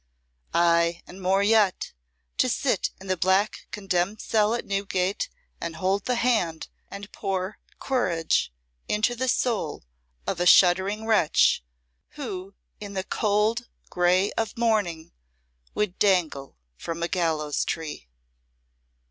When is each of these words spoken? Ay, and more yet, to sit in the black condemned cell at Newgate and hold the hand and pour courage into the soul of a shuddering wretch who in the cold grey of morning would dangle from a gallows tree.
Ay, 0.55 1.03
and 1.05 1.21
more 1.21 1.43
yet, 1.43 1.93
to 2.39 2.49
sit 2.49 2.89
in 2.99 3.05
the 3.05 3.15
black 3.15 3.67
condemned 3.69 4.19
cell 4.19 4.55
at 4.55 4.65
Newgate 4.65 5.29
and 5.59 5.75
hold 5.75 6.05
the 6.05 6.15
hand 6.15 6.69
and 6.89 7.11
pour 7.11 7.59
courage 7.79 8.51
into 8.89 9.13
the 9.15 9.27
soul 9.27 9.83
of 10.25 10.39
a 10.39 10.47
shuddering 10.47 11.05
wretch 11.05 11.63
who 12.17 12.55
in 12.79 12.93
the 12.93 13.03
cold 13.03 13.67
grey 13.91 14.31
of 14.31 14.57
morning 14.57 15.11
would 15.75 15.99
dangle 15.99 16.57
from 16.77 17.03
a 17.03 17.07
gallows 17.07 17.63
tree. 17.63 18.07